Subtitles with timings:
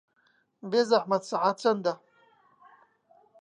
[0.69, 1.93] بێزەحمەت سەعات چەندە؟